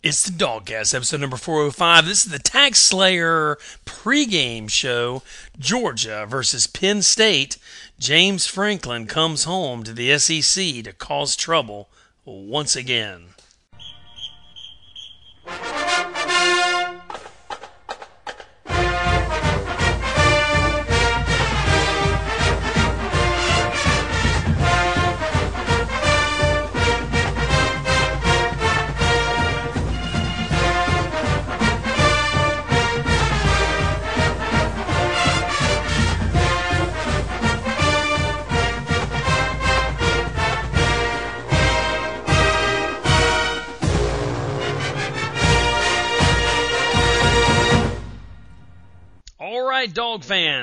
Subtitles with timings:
[0.00, 2.06] It's the DawgCast, episode number 405.
[2.06, 5.24] This is the TaxSlayer pregame show.
[5.58, 7.58] Georgia versus Penn State.
[7.98, 11.88] James Franklin comes home to the SEC to cause trouble
[12.24, 13.30] once again.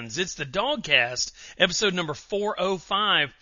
[0.04, 3.34] It's the DawgCast, episode number 405.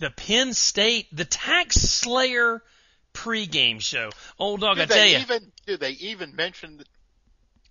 [0.00, 2.60] The Penn State, the TaxSlayer
[3.14, 4.10] pregame show.
[4.38, 5.18] Old dog, do I tell they you.
[5.18, 6.88] even do they even mention that,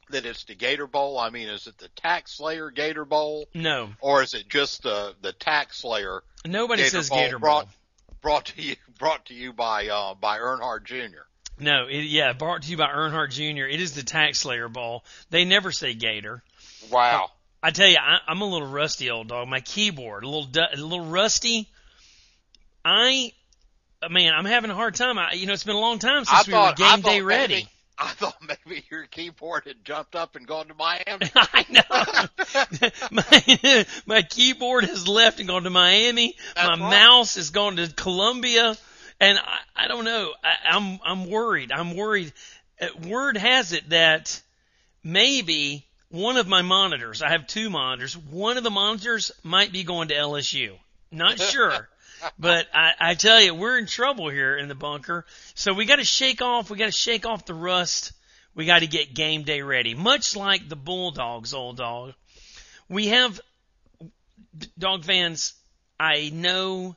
[0.10, 1.20] that it's the Gator Bowl?
[1.20, 5.34] I mean, is it the TaxSlayer Gator Bowl, No, or is it just the the
[5.34, 7.74] TaxSlayer nobody Gator says Bowl Gator brought Bowl.
[8.22, 11.24] brought to you brought to you by uh, by Earnhardt Jr.
[11.60, 13.66] No, it, yeah, brought to you by Earnhardt Jr.
[13.66, 15.04] It is the TaxSlayer Bowl.
[15.30, 16.42] They never say Gator.
[16.90, 17.30] Wow.
[17.64, 19.48] I tell you, I, I'm a little rusty, old dog.
[19.48, 21.70] My keyboard, a little, a little rusty.
[22.84, 23.32] I,
[24.12, 25.18] man, I'm having a hard time.
[25.18, 27.02] I, you know, it's been a long time I since we thought were I game
[27.02, 27.54] day ready.
[27.54, 31.32] Maybe, I thought maybe your keyboard had jumped up and gone to Miami.
[31.36, 32.90] I know.
[33.12, 36.36] my, my keyboard has left and gone to Miami.
[36.56, 36.90] That's my right.
[36.90, 38.76] mouse has gone to Columbia,
[39.22, 40.34] and I, I don't know.
[40.44, 41.72] I, I'm I'm worried.
[41.72, 42.34] I'm worried.
[42.82, 44.42] Uh, Word has it that
[45.02, 47.24] maybe one of my monitors.
[47.24, 48.16] I have two monitors.
[48.16, 50.78] One of the monitors might be going to LSU.
[51.12, 51.90] Not sure.
[52.38, 55.26] But I, I tell you, we're in trouble here in the bunker.
[55.56, 56.70] So we got to shake off.
[56.70, 58.14] We got to shake off the rust.
[58.54, 59.96] We got to get game day ready.
[59.96, 62.14] Much like the Bulldogs, old dog.
[62.88, 63.42] We have
[64.78, 65.56] dog fans.
[66.00, 66.96] I know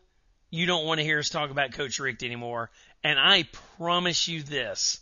[0.51, 2.71] you don't want to hear us talk about Coach Richt anymore,
[3.03, 5.01] and I promise you this: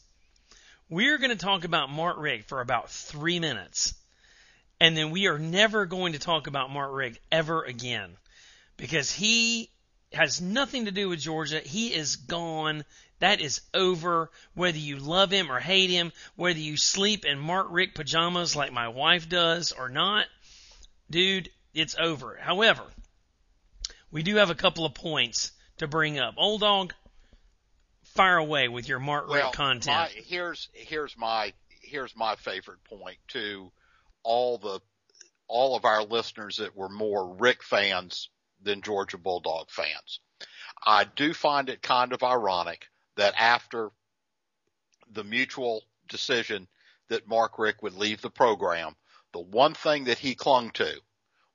[0.89, 3.95] we're going to talk about Mark Richt for about three minutes,
[4.85, 8.19] and then we are never going to talk about Mark Richt ever again
[8.77, 9.71] because he
[10.13, 11.61] has nothing to do with Georgia.
[11.61, 12.85] He is gone.
[13.19, 14.31] That is over.
[14.53, 18.75] Whether you love him or hate him, whether you sleep in Mark Richt pajamas like
[18.75, 20.27] my wife does or not,
[21.09, 22.37] dude, it's over.
[22.39, 22.85] However,
[24.11, 26.35] we do have a couple of points to bring up.
[26.37, 26.93] Old dog,
[28.03, 29.97] fire away with your Mark well, Richt content.
[29.97, 33.73] My, here's here's my here's my favorite point to
[34.25, 34.81] all the
[35.47, 38.31] all of our listeners that were more Richt fans
[38.63, 40.21] than Georgia Bulldog fans.
[40.85, 43.91] I do find it kind of ironic that after
[45.11, 46.67] the mutual decision
[47.09, 48.97] that Mark Richt would leave the program,
[49.33, 51.01] the one thing that he clung to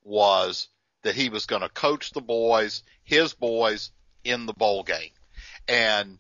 [0.04, 0.68] was
[1.02, 3.92] that he was going to coach the boys, his boys,
[4.24, 5.12] in the bowl game.
[5.68, 6.20] And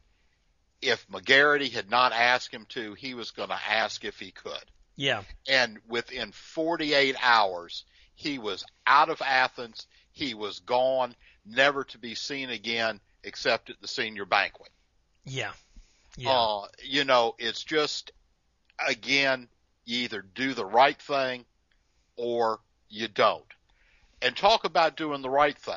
[0.81, 4.64] if McGarity had not asked him to, he was going to ask if he could.
[5.00, 9.88] Yeah, And within 48 hours, he was out of Athens.
[10.12, 11.16] He was gone,
[11.46, 14.72] never to be seen again except at the senior banquet.
[15.24, 15.54] yeah,
[16.18, 16.32] yeah.
[16.32, 18.12] Uh, you know, it's just,
[18.86, 19.48] again,
[19.86, 21.46] you either do the right thing
[22.18, 23.46] or you don't.
[24.22, 25.76] And talk about doing the right thing.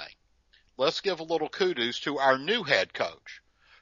[0.77, 3.41] Let's give a little kudos to our new head coach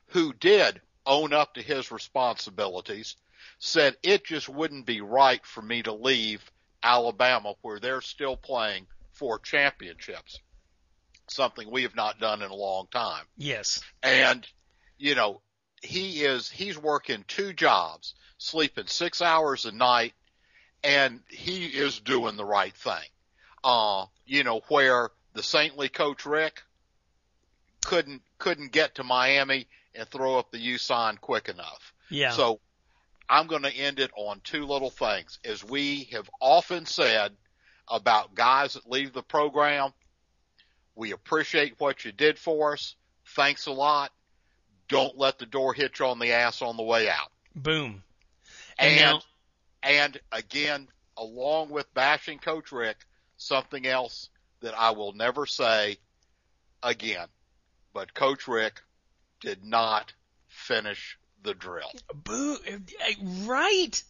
[0.08, 3.16] who did own up to his responsibilities,
[3.60, 6.50] said it just wouldn't be right for me to leave
[6.82, 10.40] Alabama where they're still playing for championships.
[11.28, 14.44] Something we have not done in a long time yes, and
[14.98, 15.40] you know
[15.80, 20.12] he is he's working two jobs sleeping six hours a night
[20.82, 23.08] and he is doing the right thing
[23.64, 26.62] uh you know where the saintly coach Richt
[27.84, 32.30] couldn't couldn't get to miami and throw up the u sign quick enough yeah.
[32.32, 32.60] so
[33.30, 37.32] i'm going to end it on two little things as we have often said
[37.88, 39.90] about guys that leave the program
[40.94, 44.10] we appreciate what you did for us thanks a lot
[44.90, 47.30] don't let the door hit you on the ass on the way out.
[47.54, 48.02] Boom.
[48.78, 49.20] And, And now,
[49.82, 53.06] and again, along with bashing Coach Richt,
[53.36, 54.28] something else
[54.60, 55.96] that I will never say
[56.82, 57.28] again.
[57.94, 58.82] But Coach Richt
[59.40, 60.12] did not
[60.48, 61.90] finish the drill.
[62.14, 63.14] Boo, eh,
[63.44, 64.02] right?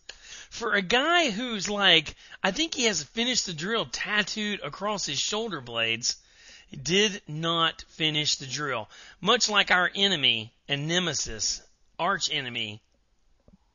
[0.51, 5.19] For a guy who's like, I think he has finished the drill tattooed across his
[5.19, 6.17] shoulder blades,
[6.83, 8.89] did not finish the drill.
[9.21, 11.63] Much like our enemy and nemesis,
[11.99, 12.81] arch enemy,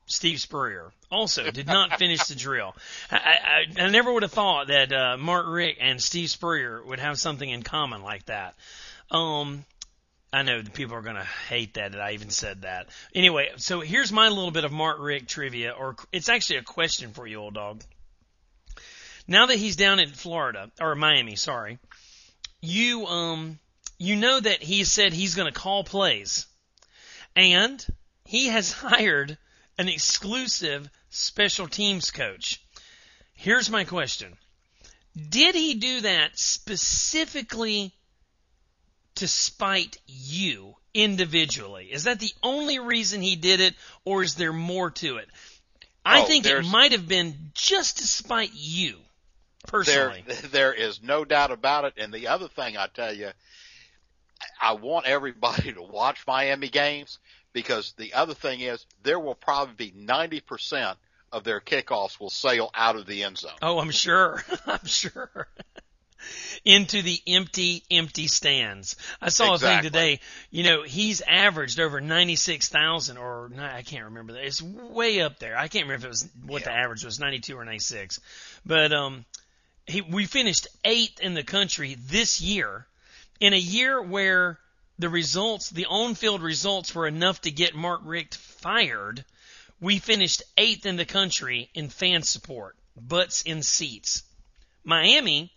[0.08, 2.76] Steve Spurrier also did not finish the drill.
[3.10, 7.00] I, I, I never would have thought that uh, Mark Richt and Steve Spurrier would
[7.00, 8.56] have something in common like that.
[9.12, 9.66] Um,
[10.36, 12.90] I know the people are going to hate that that I even said that.
[13.14, 17.14] Anyway, so here's my little bit of Mark Richt trivia, or it's actually a question
[17.14, 17.82] for you, old dog.
[19.30, 21.80] Now that he's down in Florida or Miami, sorry,
[22.60, 23.60] you um
[23.98, 26.48] you know that he said he's going to call plays,
[27.38, 27.86] and
[28.26, 29.38] he has hired
[29.78, 32.62] an exclusive special teams coach.
[33.36, 34.34] Here's my question.
[35.30, 37.95] Did he do that specifically
[39.16, 41.90] to spite you individually?
[41.92, 45.28] Is that the only reason he did it, or is there more to it?
[46.06, 48.98] I Oh, think it might have been just to spite you,
[49.72, 50.24] There, personally.
[50.52, 51.94] there is no doubt about it.
[51.98, 53.30] And the other thing I tell you,
[54.62, 57.20] I want everybody to watch Miami games
[57.54, 60.96] because the other thing is there will probably be 90%
[61.32, 63.52] of their kickoffs will sail out of the end zone.
[63.62, 64.44] Oh, I'm sure.
[64.68, 65.48] I'm sure.
[66.64, 68.96] Into the empty, empty stands.
[69.22, 70.20] I saw a thing today.
[70.50, 74.46] You know, he's averaged over 96,000 or I can't remember that.
[74.46, 75.58] It's way up there.
[75.58, 78.20] I can't remember if it was what the average was, 92 or 96.
[78.66, 79.26] But, um,
[79.88, 82.88] he, we finished eighth in the country this year
[83.40, 84.60] in a year where
[84.98, 89.24] the results, the on-field results were enough to get Mark Richt fired.
[89.80, 94.24] We finished eighth in the country in fan support, butts in seats.
[94.84, 95.52] Miami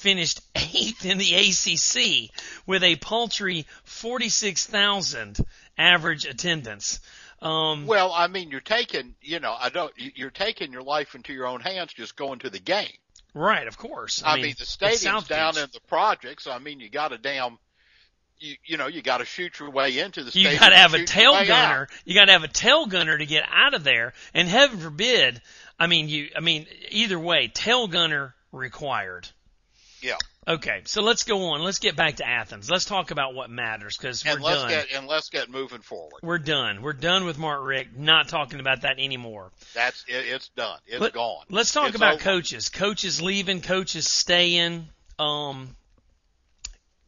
[0.00, 2.30] finished eighth in the ACC
[2.66, 5.38] with a paltry 46,000
[5.78, 7.00] average attendance.
[7.42, 11.14] Um, Well, I mean, you're taking, you know, I don't, you- you're taking your life
[11.14, 12.88] into your own hands just going to the game.
[13.34, 14.22] right, of course.
[14.24, 15.62] I, I, mean, the stadium's down Beach.
[15.64, 16.46] in the projects.
[16.46, 17.58] I mean, you got a damn,
[18.38, 20.94] you, you know, you got to shoot your way into the You got to have
[20.94, 21.46] a tail way out.
[21.46, 21.88] gunner.
[22.04, 24.12] You got to have a tail gunner to get out of there.
[24.34, 25.40] And heaven forbid,
[25.78, 29.28] I mean, you, I mean, either way, tail gunner required.
[30.02, 30.16] Yeah.
[30.48, 31.62] Okay, so let's go on.
[31.62, 32.70] Let's get back to Athens.
[32.70, 34.70] Let's talk about what matters because we're And let's done.
[34.70, 36.20] get and let's get moving forward.
[36.22, 36.80] we're done.
[36.82, 37.96] We're done with Mark Richt.
[37.96, 39.52] Not talking about that anymore.
[39.74, 40.78] That's it, it's done.
[40.86, 41.44] It's Let- gone.
[41.50, 42.22] Let's talk It's about over.
[42.22, 42.68] coaches.
[42.70, 44.88] Coaches leaving, coaches staying.
[45.18, 45.76] Um,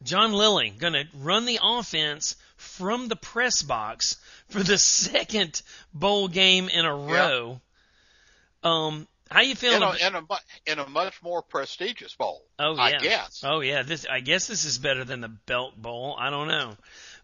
[0.03, 4.17] John Lilly going to run the offense from the press box
[4.49, 5.61] for the second
[5.93, 7.59] bowl game in a row.
[8.63, 9.81] Um, how you feeling?
[9.81, 12.43] in a, in a in a much more prestigious bowl.
[12.59, 12.99] Oh, I yeah.
[12.99, 13.43] guess.
[13.45, 16.15] Oh yeah, this I guess this is better than the Belk Bowl.
[16.17, 16.75] I don't know.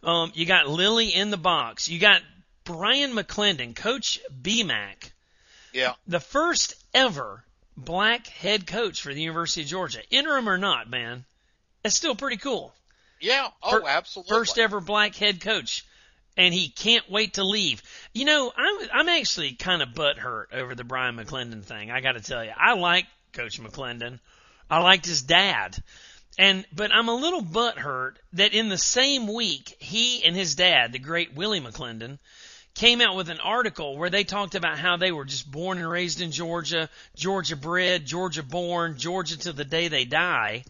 [0.04, 1.88] Um, you got Lilly in the box.
[1.90, 2.22] You got
[2.64, 5.12] Brian McClendon, Coach BMAC,
[5.74, 5.94] Yeah.
[6.08, 7.44] the first ever
[7.76, 11.26] black head coach for the University of Georgia, interim or not, man.
[11.84, 12.74] That's still pretty cool.
[13.22, 13.48] Yeah.
[13.64, 14.36] Oh, absolutely.
[14.36, 15.86] First ever black head coach,
[16.40, 17.84] and he can't wait to leave.
[18.14, 21.92] You know, I'm I'm actually kind of butthurt over the Brian McClendon thing.
[21.92, 24.20] I got to tell you, I like Coach McClendon.
[24.70, 25.78] I liked his dad,
[26.38, 30.94] and but I'm a little butthurt that in the same week he and his dad,
[30.94, 32.20] the great Willie McClendon,
[32.74, 35.90] came out with an article where they talked about how they were just born and
[35.90, 40.64] raised in Georgia, Georgia bred, Georgia born, Georgia till the day they die.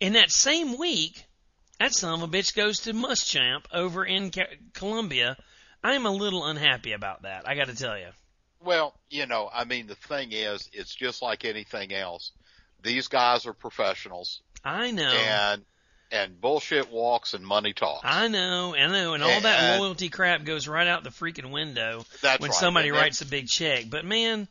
[0.00, 1.27] In that same week,
[1.78, 4.30] that son of a bitch goes to Muschamp over in
[4.74, 5.36] Columbia.
[5.82, 7.48] I'm a little unhappy about that.
[7.48, 8.08] I got to tell you.
[8.60, 12.32] Well, you know, I mean, the thing is, it's just like anything else.
[12.82, 15.10] These guys are professionals, I know.
[15.10, 15.64] and
[16.10, 18.00] and bullshit walks and money talks.
[18.04, 22.04] I know, I know, and all that loyalty crap goes right out the freaking window
[22.22, 22.58] That's when right.
[22.58, 23.84] somebody writes a big check.
[23.90, 24.48] But man,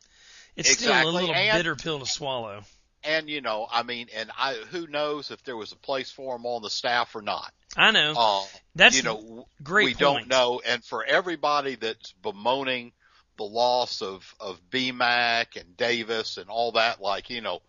[0.56, 2.64] it's still a little and- bitter pill to swallow.
[3.04, 6.36] And you know, I mean, and I who knows if there was a place for
[6.36, 7.52] him on the staff or not.
[7.76, 8.14] I know.
[8.18, 8.44] Uh,
[8.76, 10.00] That's you know, great we point.
[10.00, 10.62] don't know.
[10.66, 12.92] And for everybody that's bemoaning
[13.38, 17.62] the loss of of BMAC and Davis and all that, like you know,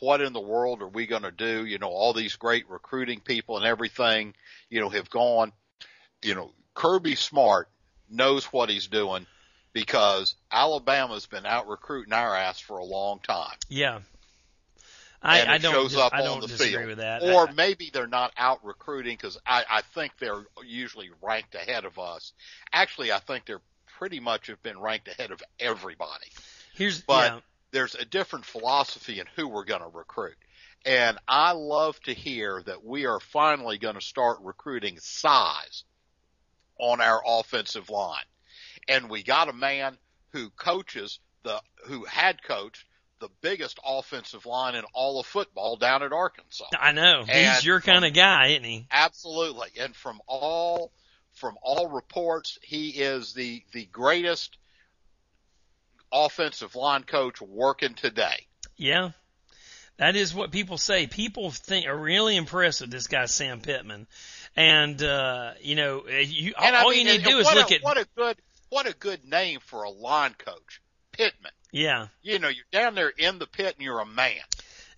[0.00, 1.64] what in the world are we going to do?
[1.64, 4.34] You know, all these great recruiting people and everything,
[4.70, 5.52] you know, have gone.
[6.22, 7.68] You know, Kirby Smart
[8.08, 9.26] knows what he's doing
[9.72, 13.56] because Alabama's been out recruiting our ass for a long time.
[13.68, 14.00] Yeah.
[15.26, 15.72] I, and I it don't.
[15.72, 16.86] shows up I on don't the disagree field.
[16.86, 17.22] with that.
[17.22, 21.84] Or I- maybe they're not out recruiting because I, I think they're usually ranked ahead
[21.84, 22.32] of us.
[22.72, 23.62] Actually, I think they're
[23.98, 26.26] pretty much have been ranked ahead of everybody.
[26.74, 27.40] here's but- yeah.
[27.72, 30.36] There's a different philosophy in who we're going to recruit.
[30.86, 35.84] And I love to hear that we are finally going to start recruiting size
[36.78, 38.24] on our offensive line.
[38.88, 39.98] And we got a man
[40.32, 42.84] who coaches the, who had coached
[43.18, 46.66] the biggest offensive line in all of football down at Arkansas.
[46.78, 48.86] I know he's your kind of guy, isn't he?
[48.90, 49.68] Absolutely.
[49.80, 50.92] And from all
[51.34, 54.56] from all reports, he is the the greatest
[56.12, 58.46] offensive line coach working today.
[58.76, 59.10] Yeah.
[59.98, 61.06] That is what people say.
[61.06, 64.06] People think are really impressed with this guy Sam Pittman,
[64.54, 67.70] and uh, you know, you, And all I mean, you need to do is look
[67.70, 68.36] a, at what a good
[68.68, 70.82] what a good name for a line coach,
[71.12, 71.52] Pittman.
[71.76, 72.06] Yeah.
[72.22, 74.40] You know, you're down there in the pit and you're a man.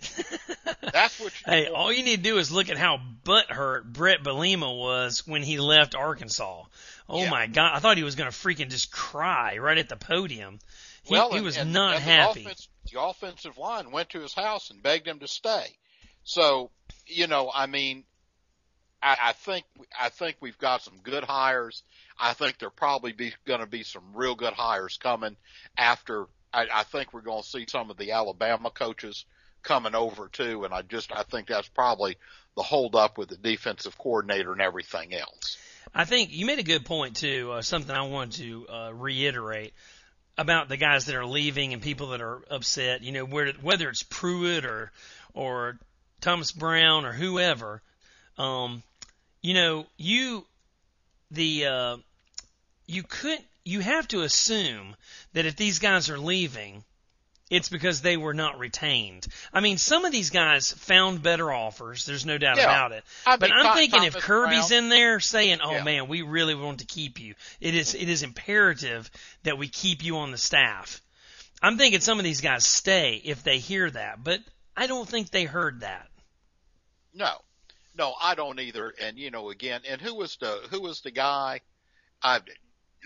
[0.92, 1.74] That's what Hey, want.
[1.74, 5.58] all you need to do is look at how butthurt Bret Bielema was when he
[5.58, 6.62] left Arkansas.
[7.08, 7.30] Oh Yeah.
[7.30, 7.72] my God!
[7.74, 10.60] I thought he was going to freaking just cry right at the podium.
[11.02, 12.42] He, well, he was and- not and happy.
[12.44, 15.66] The, offense, the offensive line went to his house and begged him to stay.
[16.22, 16.70] So,
[17.06, 18.04] you know, I mean,
[19.02, 19.64] I, I think
[19.98, 21.82] I think we've got some good hires.
[22.20, 25.36] I think there probably be going to be some real good hires coming
[25.76, 26.26] after.
[26.52, 29.24] I, I think we're going to see some of the Alabama coaches
[29.62, 32.16] coming over too, and I just I think that's probably
[32.56, 35.58] the hold up with the defensive coordinator and everything else.
[35.94, 37.52] I think you made a good point too.
[37.52, 39.72] Uh, something I wanted to uh, reiterate
[40.36, 43.02] about the guys that are leaving and people that are upset.
[43.02, 44.92] You know, where, whether it's Pruitt or
[45.34, 45.78] or
[46.20, 47.82] Thomas Brown or whoever.
[48.36, 48.82] Um,
[49.42, 50.44] you know, you
[51.30, 51.96] the uh,
[52.86, 54.96] you could you have to assume
[55.34, 56.82] that if these guys are leaving,
[57.50, 59.26] it's because they were not retained.
[59.52, 62.06] I mean, some of these guys found better offers.
[62.06, 62.64] There's no doubt Yeah.
[62.64, 63.04] about it.
[63.26, 65.82] I But I'm thinking if Kirby's in there saying, "Oh Yeah.
[65.82, 69.10] man, we really want to keep you," it is it is imperative
[69.42, 71.02] that we keep you on the staff.
[71.60, 74.40] I'm thinking some of these guys stay if they hear that, but
[74.76, 76.08] I don't think they heard that.
[77.12, 77.42] No,
[77.94, 78.94] no, I don't either.
[78.98, 81.60] And you know, again, and who was the who was the guy?
[82.22, 82.40] I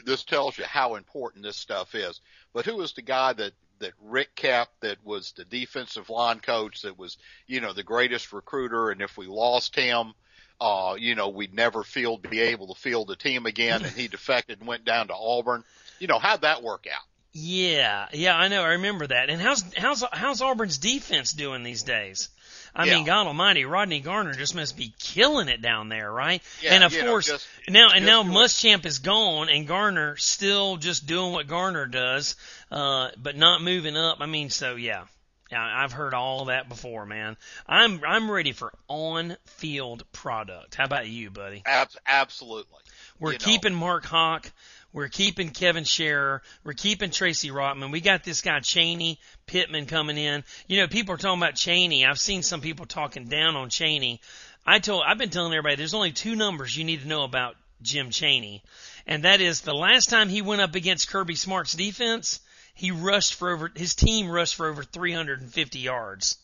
[0.05, 2.21] this tells you how important this stuff is.
[2.53, 6.83] But who was the guy that that Richt kept that was the defensive line coach
[6.83, 10.15] that was you know the greatest recruiter, and if we lost him.
[10.61, 14.07] Uh, you know, we'd never field be able to field the team again, and he
[14.07, 15.65] defected and went down to Auburn.
[15.99, 17.03] You know, how'd that work out?
[17.33, 18.63] Yeah, yeah, I know.
[18.63, 19.31] I remember that.
[19.31, 22.29] And how's how's how's Auburn's defense doing these days?
[22.75, 22.95] I Yeah.
[22.95, 26.43] mean, God Almighty, Rodney Garner just must be killing it down there, right?
[26.63, 30.17] Yeah, and of you know, course, just- now and now Muschamp is gone, and Garner
[30.17, 32.35] still just doing what Garner does,
[32.71, 34.19] uh, but not moving up.
[34.21, 35.05] I mean, so yeah,
[35.51, 37.37] yeah, I've heard all that before, man.
[37.69, 40.75] I'm I'm ready for on-field product.
[40.75, 41.63] How about you, buddy?
[41.67, 42.79] Ab- absolutely.
[43.19, 43.45] We're You know.
[43.45, 44.51] keeping Mark Hawk.
[44.93, 46.41] We're keeping Kevin Sherrer.
[46.65, 47.93] We're keeping Tracy Rotman.
[47.93, 50.45] We got this guy Chaney Pittman coming in.
[50.67, 52.05] You know, people are talking about Chaney.
[52.05, 54.21] I've seen some people talking down on Chaney.
[54.67, 57.57] I told, I've been telling everybody there's only two numbers you need to know about
[57.81, 58.63] Jim Chaney,
[59.07, 62.39] and that is the last time he went up against Kirby Smart's defense,
[62.75, 66.39] he rushed for over his team rushed for over 350 yards.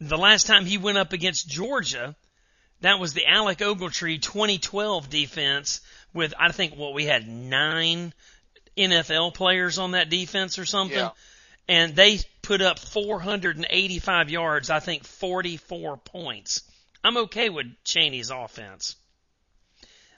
[0.00, 2.16] The last time he went up against Georgia,
[2.80, 8.12] that was the Alec Ogletree 2012 defense with I think what we had nine
[8.76, 11.10] NFL players on that defense or something, Yeah.
[11.68, 14.70] and they put up 485 yards.
[14.70, 16.62] I think 44 points.
[17.02, 18.96] I'm okay with Chaney's offense.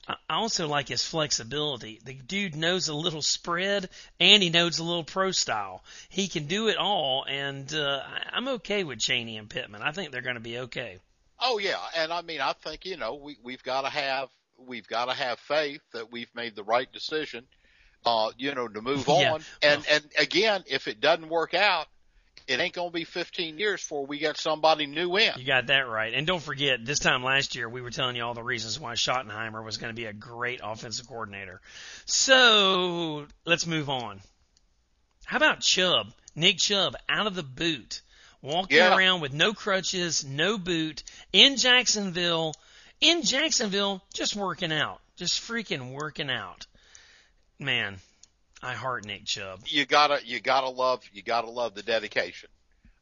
[0.08, 2.00] I also like his flexibility.
[2.04, 5.84] The dude knows a little spread and he knows a little pro style.
[6.08, 8.00] He can do it all, and uh,
[8.32, 9.80] I'm okay with Chaney and Pittman.
[9.80, 10.98] I think they're going to be okay.
[11.38, 14.28] Oh yeah, and I mean, I think you know we we've got to have
[14.66, 17.44] we've got to have faith that we've made the right decision,
[18.06, 19.32] uh, you know, to move Yeah.
[19.32, 19.40] on.
[19.62, 21.86] And and again, if it doesn't work out,
[22.48, 25.32] it ain't gonna be 15 years before we got somebody new in.
[25.36, 26.12] You got that right.
[26.12, 28.94] And don't forget, this time last year, we were telling you all the reasons why
[28.94, 31.60] Schottenheimer was going to be a great offensive coordinator.
[32.04, 34.20] So let's move on.
[35.24, 36.12] How about Chubb?
[36.34, 38.00] Nick Chubb out of the boot,
[38.42, 38.96] walking Yeah.
[38.96, 41.02] around with no crutches, no boot,
[41.32, 42.54] in Jacksonville,
[43.02, 46.66] in Jacksonville, just working out, just freaking working out.
[47.58, 47.98] Man,
[48.62, 49.60] I heart Nick Chubb.
[49.66, 52.48] You gotta you gotta love you gotta love the dedication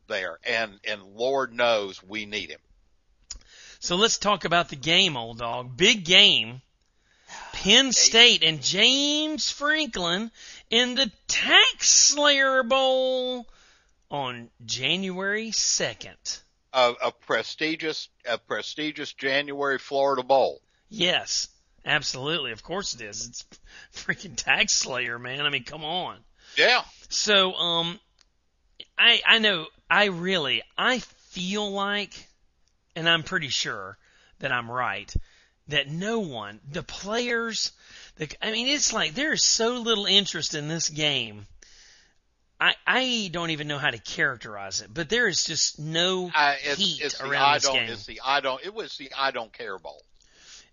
[0.09, 2.61] there, and and Lord knows we need him.
[3.79, 5.77] So let's talk about the game, old dog.
[5.77, 6.63] Big game.
[7.53, 10.31] Penn State and James Franklin
[10.69, 13.47] in the TaxSlayer Bowl
[14.11, 16.41] on January 2nd.
[16.73, 20.61] A, a prestigious a prestigious January Florida Bowl.
[20.89, 21.49] Yes,
[21.85, 22.53] absolutely.
[22.53, 23.27] Of course it is.
[23.27, 23.47] It's
[23.95, 25.47] freaking TaxSlayer, man.
[25.47, 26.19] I mean, come on.
[26.57, 28.01] Yeah, So, um,
[28.99, 32.13] I I know I really I feel like,
[32.97, 33.97] and I'm pretty sure
[34.41, 35.13] that I'm right,
[35.69, 37.73] that no one, the players,
[38.17, 41.47] the I mean, it's like there's so little interest in this game.
[42.61, 46.59] I I don't even know how to characterize it, but there is just no I,
[46.63, 47.91] it's, heat it's the around I this don't game.
[47.91, 50.03] it's the I don't it was the I don't care bowl.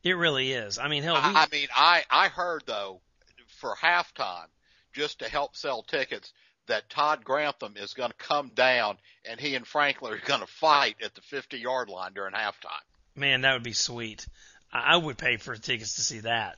[0.04, 0.78] It really is.
[0.78, 3.00] I mean, hell, we, I, I mean, I I heard though
[3.60, 4.48] for halftime,
[4.94, 6.34] just to help sell tickets,
[6.68, 10.48] that Todd Grantham is going to come down and he and Franklin are going to
[10.48, 12.84] fight at the 50 yard line during halftime.
[13.16, 14.28] Man, that would be sweet.
[14.72, 16.58] I would pay for tickets to see that.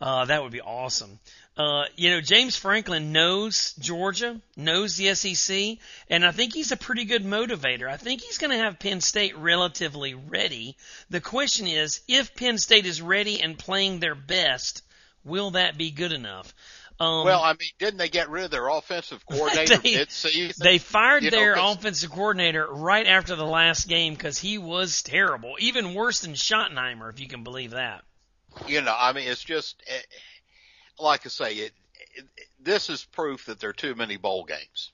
[0.00, 1.18] Uh, that would be awesome.
[1.56, 5.78] Uh, you know, James Franklin knows Georgia, knows the SEC,
[6.10, 7.88] and I think he's a pretty good motivator.
[7.88, 10.76] I think he's going to have Penn State relatively ready.
[11.08, 14.82] The question is, if Penn State is ready and playing their best,
[15.24, 16.54] will that be good enough?
[16.98, 20.62] Um, well, I mean, didn't they get rid of their offensive coordinator they, mid-season?
[20.62, 25.02] They fired you their know, offensive coordinator right after the last game because he was
[25.02, 28.04] terrible, even worse than Schottenheimer, if you can believe that.
[28.66, 30.00] You know, I mean, it's just eh,
[30.98, 31.72] like I say, it,
[32.14, 32.24] it,
[32.60, 34.92] this is proof that there are too many bowl games.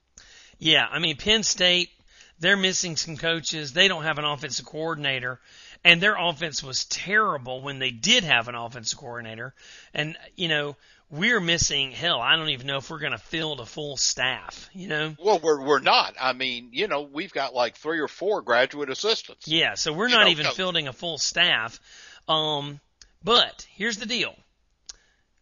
[0.58, 1.90] Yeah, I mean, Penn State,
[2.38, 3.72] they're missing some coaches.
[3.72, 5.40] They don't have an offensive coordinator,
[5.84, 9.54] and their offense was terrible when they did have an offensive coordinator.
[9.94, 10.76] And you know,
[11.10, 12.20] we're missing hell.
[12.20, 14.68] I don't even know if we're going to fill the full staff.
[14.72, 15.16] You know.
[15.18, 16.14] Well, we're we're not.
[16.20, 19.46] I mean, you know, we've got like three or four graduate assistants.
[19.46, 20.52] Yeah, so we're not know, even no.
[20.52, 21.80] filling a full staff.
[22.28, 22.80] Um,
[23.24, 24.34] but here's the deal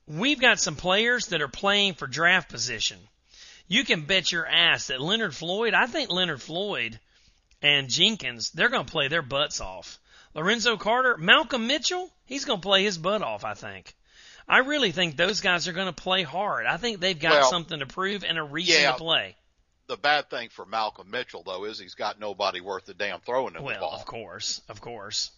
[0.06, 2.98] we've got some players that are playing for draft position.
[3.68, 6.98] You can bet your ass that Leonard Floyd, I think Leonard Floyd
[7.62, 10.00] and Jenkins, they're going to play their butts off.
[10.34, 13.94] Lorenzo Carter, Malcolm Mitchell, he's going to play his butt off, I think.
[14.48, 16.66] I really think those guys are going to play hard.
[16.66, 19.36] I think they've got well, something to prove and a reason yeah, to play.
[19.86, 23.54] The bad thing for Malcolm Mitchell, though, is he's got nobody worth the damn throwing
[23.54, 23.90] him well, the ball.
[23.90, 25.30] Well, of course, of course.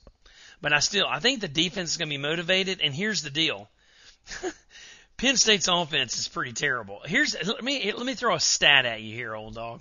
[0.63, 2.81] But I still, I think the defense is going to be motivated.
[2.81, 3.69] And here's the deal:
[5.17, 7.01] Penn State's offense is pretty terrible.
[7.05, 9.81] Here's let me let me throw a stat at you here, old dog.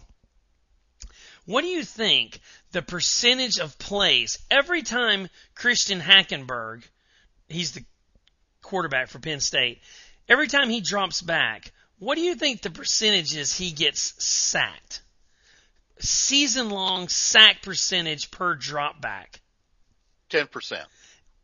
[1.45, 2.39] What do you think
[2.71, 6.83] the percentage of plays every time Christian Hackenberg,
[7.47, 7.83] he's the
[8.61, 9.81] quarterback for Penn State,
[10.27, 15.01] every time he drops back, what do you think the percentage is he gets sacked?
[15.99, 19.41] Season long sack percentage per drop back.
[20.31, 20.85] 10%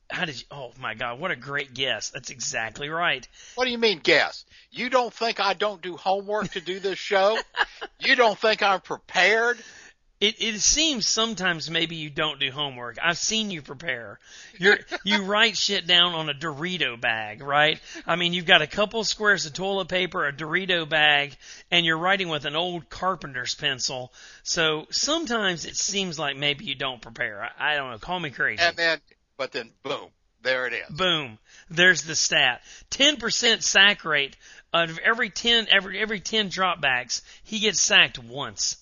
[0.09, 0.45] how did you?
[0.51, 1.19] Oh my God!
[1.19, 2.09] What a great guess.
[2.11, 3.27] That's exactly right.
[3.55, 4.45] What do you mean guess?
[4.71, 7.37] You don't think I don't do homework to do this show?
[7.99, 9.57] you don't think I'm prepared?
[10.19, 12.97] It it seems sometimes maybe you don't do homework.
[13.03, 14.19] I've seen you prepare.
[14.57, 17.79] You're you write shit down on a Dorito bag, right?
[18.05, 21.35] I mean, you've got a couple squares of toilet paper, a Dorito bag,
[21.69, 24.11] and you're writing with an old carpenter's pencil.
[24.41, 27.43] So sometimes it seems like maybe you don't prepare.
[27.43, 27.99] I, I don't know.
[27.99, 28.61] Call me crazy.
[28.61, 28.99] And then
[29.37, 30.09] but then boom,
[30.41, 30.89] there it is.
[30.89, 31.37] Boom.
[31.69, 32.61] There's the stat.
[32.89, 34.35] 10% sack rate
[34.73, 38.77] out of every 10 every every 10 dropbacks, he gets sacked once.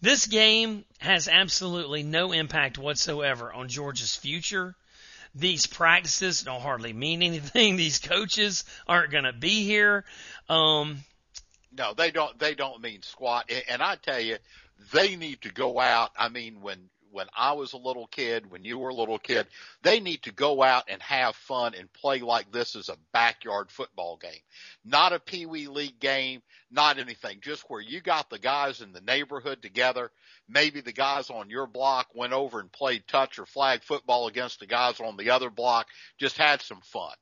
[0.00, 4.74] This game has absolutely no impact whatsoever on Georgia's future.
[5.34, 7.76] These practices don't hardly mean anything.
[7.76, 10.04] These coaches aren't going to be here.
[10.48, 10.98] Um,
[11.76, 12.38] no, they don't.
[12.38, 13.50] They don't mean squat.
[13.68, 14.38] And I tell you,
[14.92, 16.10] they need to go out.
[16.16, 19.46] I mean, when when I was a little kid, when you were a little kid,
[19.82, 23.70] they need to go out and have fun and play like this is a backyard
[23.70, 24.40] football game.
[24.84, 27.40] Not a Pee Wee League game, not anything.
[27.40, 30.10] Just where you got the guys in the neighborhood together.
[30.48, 34.60] Maybe the guys on your block went over and played touch or flag football against
[34.60, 35.86] the guys on the other block.
[36.18, 37.14] Just had some fun.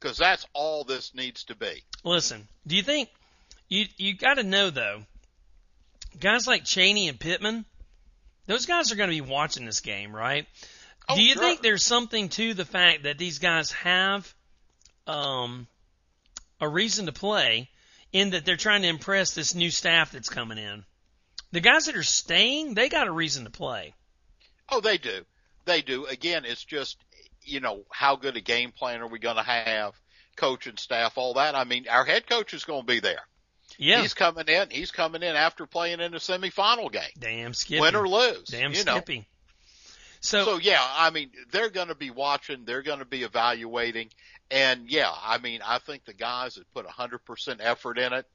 [0.00, 1.82] Cause that's all this needs to be.
[2.04, 3.08] Listen, do you think
[3.68, 5.04] you, you gotta know though,
[6.20, 7.64] guys like Chaney and Pittman,
[8.46, 10.46] those guys are going to be watching this game, right?
[11.08, 11.42] Oh, Do you sure.
[11.42, 14.32] think there's something to the fact that these guys have
[15.06, 15.66] um,
[16.60, 17.68] a reason to play
[18.12, 20.84] in that they're trying to impress this new staff that's coming in?
[21.52, 23.94] The guys that are staying, they got a reason to play.
[24.70, 25.24] Oh, they do.
[25.66, 26.06] They do.
[26.06, 26.96] Again, it's just,
[27.42, 29.94] you know, how good a game plan are we going to have?
[30.36, 31.54] Coach and staff, all that.
[31.54, 33.20] I mean, our head coach is going to be there.
[33.78, 34.02] Yeah.
[34.02, 34.70] He's coming in.
[34.70, 37.02] He's coming in after playing in a semifinal game.
[37.18, 37.80] Damn Skippy.
[37.80, 38.48] Win or lose.
[38.48, 39.18] Damn you Skippy.
[39.18, 39.24] Know.
[40.20, 42.64] So, so yeah, I mean, they're going to be watching.
[42.64, 44.08] They're going to be evaluating.
[44.50, 48.26] And yeah, I mean, I think the guys that put 100% effort in it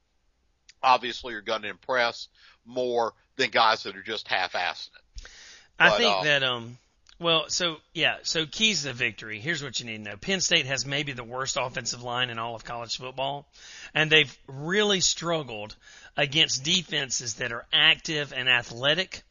[0.82, 2.28] obviously are going to impress
[2.64, 5.30] more than guys that are just half-assing it.
[5.78, 6.78] I think uh, that, um,
[7.20, 9.40] well, so yeah, so keys to victory.
[9.40, 10.16] Here's what you need to know.
[10.16, 13.46] Penn State has maybe the worst offensive line in all of college football,
[13.94, 15.76] and they've really struggled
[16.16, 19.22] against defenses that are active and athletic,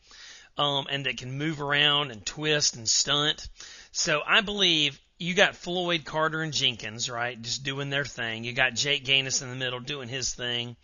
[0.58, 3.50] um, and that can move around and twist and stunt.
[3.92, 8.44] So I believe you got Floyd, Carter, and Jenkins, right, just doing their thing.
[8.44, 10.76] You got Jake Ganus in the middle doing his thing.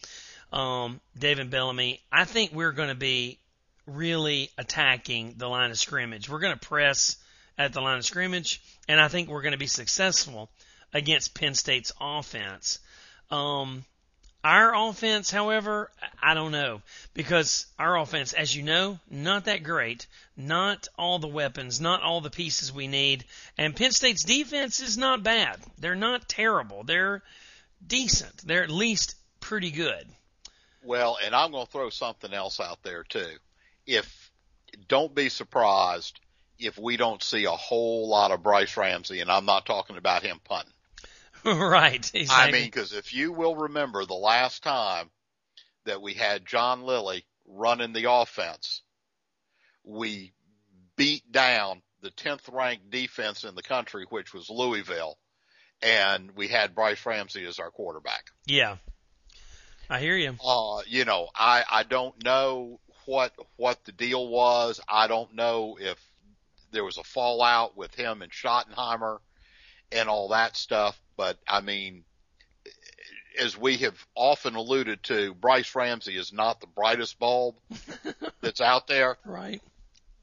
[0.51, 2.01] Um, Davin Bellamy.
[2.11, 3.39] I think we're going to be
[3.85, 6.29] really attacking the line of scrimmage.
[6.29, 7.17] We're going to press
[7.57, 10.49] at the line of scrimmage, and I think we're going to be successful
[10.93, 12.79] against Penn State's offense.
[13.31, 13.85] Um,
[14.43, 15.89] Our offense, however,
[16.21, 16.81] I don't know
[17.15, 20.05] because our offense, as you know, not that great,
[20.37, 23.25] not all the weapons, not all the pieces we need,
[23.57, 25.59] and Penn State's defense is not bad.
[25.79, 26.83] They're not terrible.
[26.83, 27.23] They're
[27.85, 28.37] decent.
[28.45, 30.05] They're at least pretty good.
[30.83, 33.37] Well, and I'm going to throw something else out there too.
[33.85, 34.31] If
[34.87, 36.19] don't be surprised
[36.59, 40.23] if we don't see a whole lot of Brice Ramsey, and I'm not talking about
[40.23, 40.73] him punting.
[41.45, 42.09] right.
[42.13, 42.25] Exactly.
[42.29, 45.09] I mean, because if you will remember the last time
[45.85, 48.81] that we had John Lilly running the offense,
[49.83, 50.33] we
[50.95, 55.17] beat down the 10th ranked defense in the country, which was Louisville,
[55.81, 58.25] and we had Brice Ramsey as our quarterback.
[58.47, 58.77] Yeah.
[59.89, 60.35] I hear you.
[60.43, 64.79] Uh, you know, I, I don't know what, what the deal was.
[64.87, 65.97] I don't know if
[66.71, 69.19] there was a fallout with him and Schottenheimer
[69.91, 70.99] and all that stuff.
[71.17, 72.03] But I mean,
[73.39, 77.55] as we have often alluded to, Brice Ramsey is not the brightest bulb
[78.41, 79.17] that's out there.
[79.25, 79.61] Right.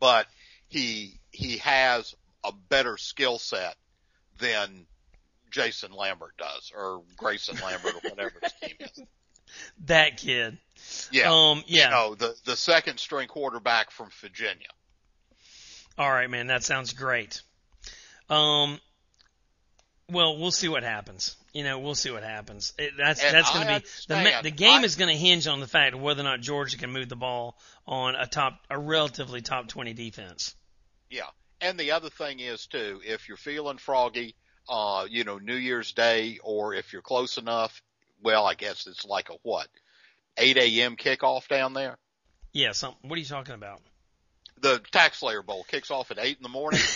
[0.01, 0.27] But
[0.69, 2.15] he, he has
[2.45, 3.77] a better skill set
[4.39, 4.87] than
[5.51, 9.03] Jason Lambert does or Grayson Lambert or whatever his team is.
[9.87, 10.59] That kid.
[11.11, 11.31] Yeah.
[11.33, 11.85] Um, yeah.
[11.85, 14.69] You know, the, the second string quarterback from Virginia.
[15.99, 16.47] All right, man.
[16.47, 17.43] That sounds great.
[18.31, 18.81] Um,
[20.11, 21.37] well, we'll see what happens.
[21.53, 22.73] You know, we'll see what happens.
[22.79, 25.47] It, that's And that's going to be the the game I- is going to hinge
[25.47, 28.61] on the fact of whether or not Georgia can move the ball on a top
[28.71, 30.55] a relatively top twenty defense.
[31.11, 31.27] Yeah.
[31.61, 34.35] And the other thing is too, if you're feeling froggy,
[34.69, 37.83] uh, you know, New Year's Day, or if you're close enough,
[38.23, 39.69] well, I guess it's like a what,
[40.39, 40.97] 8 a.m.
[40.97, 41.99] kickoff down there.
[42.53, 42.73] Yeah.
[42.73, 42.95] Some.
[43.03, 43.81] What are you talking about?
[44.61, 46.81] The TaxSlayer Bowl kicks off at 8 in the morning.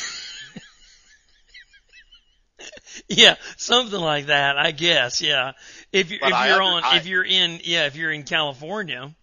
[3.09, 4.57] Yeah, something like that.
[4.57, 5.21] I guess.
[5.21, 5.53] Yeah.
[5.93, 8.23] If you if I you're under- on I- if you're in yeah if you're in
[8.25, 9.15] California.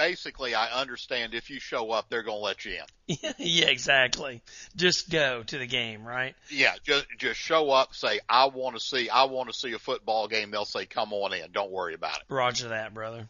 [0.00, 3.18] Basically, I understand if you show up, they're going to let you in.
[3.38, 4.40] yeah, exactly.
[4.74, 6.34] Just go to the game, right?
[6.48, 9.78] Yeah, just just show up, say I want to see I want to see a
[9.78, 10.52] football game.
[10.52, 11.52] They'll say come on in.
[11.52, 12.22] Don't worry about it.
[12.30, 13.28] Roger that, brother.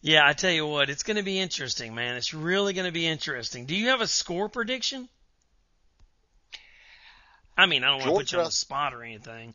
[0.00, 2.16] Yeah, I tell you what, it's going to be interesting, man.
[2.16, 3.66] It's really going to be interesting.
[3.66, 5.08] Do you have a score prediction?
[7.56, 9.54] I mean, I don't want to put you on the spot or anything.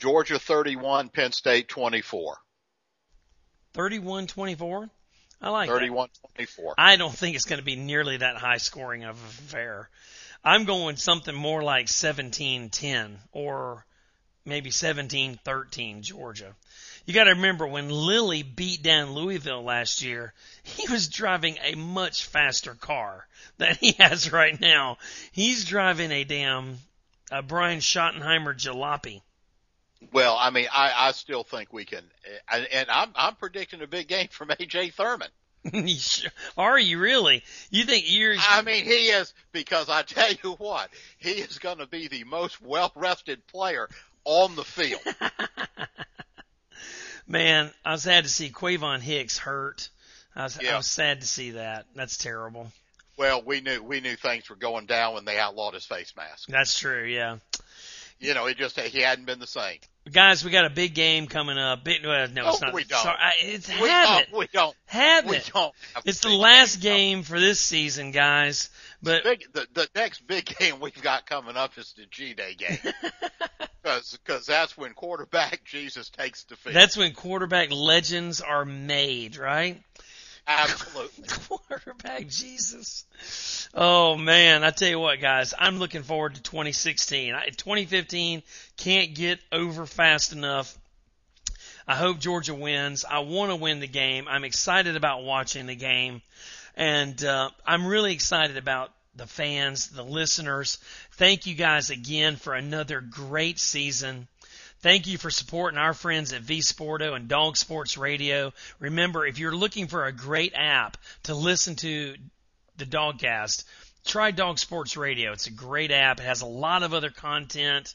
[0.00, 2.38] Georgia 31, Penn State 24.
[3.74, 4.90] 31-24?
[5.42, 6.74] I like 31 24.
[6.78, 9.90] I don't think it's going to be nearly that high scoring of affair.
[10.44, 13.84] I'm going something more like 17-10 or
[14.44, 16.54] maybe 17-13 Georgia.
[17.06, 21.74] You got to remember when Lilly beat down Louisville last year, he was driving a
[21.74, 23.26] much faster car
[23.58, 24.98] than he has right now.
[25.32, 26.78] He's driving a damn
[27.32, 29.22] a Brian Schottenheimer jalopy.
[30.12, 32.02] Well, I mean, I, I still think we can,
[32.50, 35.28] and, and I'm, I'm predicting a big game from AJ Turman.
[36.58, 37.42] Are you really?
[37.70, 41.78] You think you're I mean, he is, because I tell you what, he is going
[41.78, 43.88] to be the most well-rested player
[44.24, 45.00] on the field.
[47.26, 49.88] Man, I was sad to see Quayvon Hicks hurt.
[50.34, 51.86] I was, I was sad to see that.
[51.94, 52.72] That's terrible.
[53.16, 56.48] Well, we knew, we knew things were going down when they outlawed his face mask.
[56.48, 57.38] That's true, yeah.
[58.22, 59.78] You know, it just, he hadn't been the same.
[60.10, 61.84] Guys, we got a big game coming up.
[61.84, 62.74] Big, well, no, it's No, not.
[62.74, 63.02] we don't.
[63.02, 65.72] Sorry, I, it's We have don't, we don't, Have we don't.
[66.04, 66.96] It's the last coming.
[66.96, 68.70] game for this season, guys.
[69.02, 72.78] But Big, the, the next big game we've got coming up is the G-Day game.
[73.84, 76.76] Cause, cause that's when quarterback Jesus takes the field.
[76.76, 79.82] that's when quarterback legends are made, right?
[80.46, 81.24] Absolutely.
[81.48, 83.68] quarterback Jesus.
[83.74, 87.34] Oh man, I tell you what, guys, I'm looking forward to 2016.
[87.34, 88.42] I, 2015
[88.76, 90.76] can't get over fast enough.
[91.86, 93.04] I hope Georgia wins.
[93.08, 94.26] I want to win the game.
[94.28, 96.22] I'm excited about watching the game,
[96.76, 100.78] and uh, I'm really excited about the fans, the listeners.
[101.12, 104.28] Thank you guys again for another great season.
[104.82, 108.52] Thank you for supporting our friends at V Sporto and Dog Sports Radio.
[108.80, 112.16] Remember, if you're looking for a great app to listen to
[112.78, 113.62] the DawgCast,
[114.04, 115.30] try Dog Sports Radio.
[115.30, 116.18] It's a great app.
[116.18, 117.94] It has a lot of other content.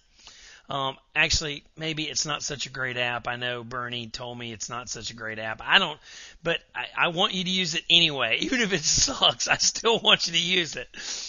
[0.69, 3.27] Um, actually, maybe it's not such a great app.
[3.27, 5.61] I know Bernie told me it's not such a great app.
[5.61, 5.99] I don't,
[6.41, 8.37] but I, I want you to use it anyway.
[8.41, 10.87] Even if it sucks, I still want you to use it.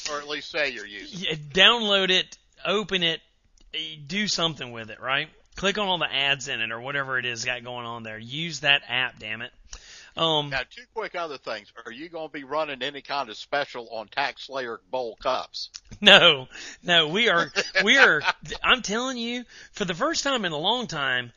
[0.09, 1.19] or at least say you're using.
[1.19, 3.21] Yeah, download it, open it,
[4.07, 5.29] do something with it, right?
[5.59, 8.17] Click on all the ads in it or whatever it is got going on there.
[8.17, 9.51] Use that app, damn it.
[10.17, 11.73] Um, Now, two quick other things.
[11.85, 15.71] Are you going to be running any kind of special on TaxSlayer Bowl cups?
[16.01, 16.47] no,
[16.85, 17.51] no, we are,
[17.83, 18.23] we are,
[18.63, 21.33] I'm telling you, for the first time in a long time,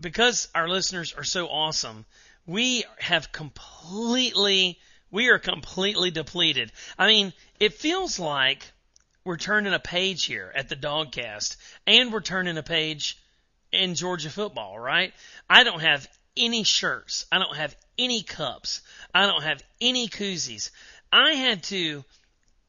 [0.00, 2.06] because our listeners are so awesome,
[2.46, 4.78] we have completely,
[5.10, 6.72] we are completely depleted.
[6.98, 8.64] I mean, it feels like
[9.24, 13.18] we're turning a page here at the DawgCast, and we're turning a page
[13.72, 15.12] in Georgia football, right?
[15.48, 17.26] I don't have any shirts.
[17.32, 18.82] I don't have any cups.
[19.14, 20.70] I don't have any koozies.
[21.12, 22.04] I had to.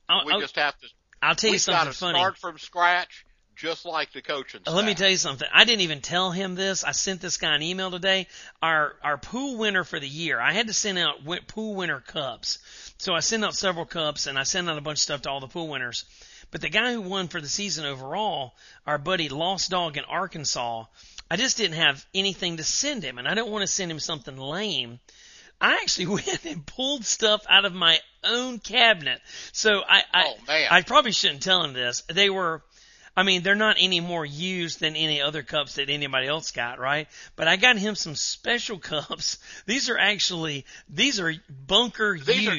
[0.10, 0.88] I'll, we I'll, just have to.
[1.22, 2.20] I'll tell you something got to funny.
[2.20, 4.62] start from scratch, just like the coaching.
[4.68, 5.48] Uh, Let me tell you something.
[5.54, 6.84] I didn't even tell him this.
[6.84, 8.28] I sent this guy an email today.
[8.62, 10.40] Our our pool winner for the year.
[10.40, 12.60] I had to send out pool winner cups.
[12.98, 15.30] So I sent out several cups and I sent out a bunch of stuff to
[15.30, 16.06] all the pool winners.
[16.54, 18.54] But the guy who won for the season overall,
[18.86, 20.86] our buddy Lost Dog in Arkansas,
[21.30, 24.00] I just didn't have anything to send him and I don't want to send him
[24.00, 25.00] something lame.
[25.60, 29.20] I actually went and pulled stuff out of my own cabinet.
[29.52, 30.38] So I I, Oh.
[30.70, 32.04] I probably shouldn't tell him this.
[32.08, 32.62] They were
[33.18, 36.80] I mean, they're not any more used than any other cups that anybody else got,
[36.80, 37.08] right?
[37.36, 39.40] But I got him some special cups.
[39.66, 42.56] These are actually, these are bunker These are-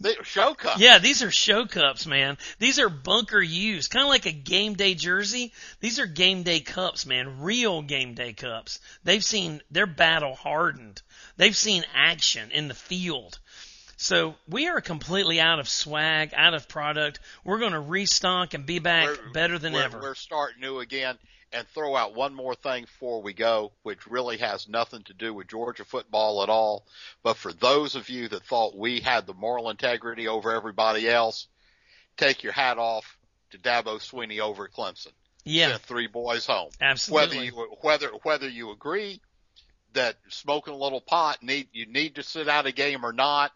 [0.00, 0.18] used.
[0.18, 0.78] The show cup.
[0.78, 2.38] Yeah, these are show cups, man.
[2.58, 5.52] These are bunker used, kind of like a game day jersey.
[5.80, 7.40] These are game day cups, man.
[7.40, 8.80] Real game day cups.
[9.04, 11.02] They've seen, they're battle hardened.
[11.36, 13.38] They've seen action in the field.
[13.98, 17.18] So we are completely out of swag, out of product.
[17.44, 20.00] We're going to restock and be back We're- better than we're, ever.
[20.00, 21.16] We're starting new again.
[21.52, 25.32] And throw out one more thing before we go, which really has nothing to do
[25.32, 26.84] with Georgia football at all.
[27.22, 31.46] But for those of you that thought we had the moral integrity over everybody else,
[32.16, 33.16] take your hat off
[33.52, 35.12] to Dabo Swinney over at Clemson.
[35.44, 36.70] yeah, Sent three boys home.
[36.80, 37.36] absolutely.
[37.36, 39.20] Whether you whether whether you agree
[39.92, 43.52] that smoking a little pot need you need to sit out a game or not,